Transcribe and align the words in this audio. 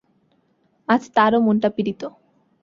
আজ 0.89 1.01
তাঁরও 1.15 1.39
মনটা 1.45 1.69
পীড়িত। 1.75 2.01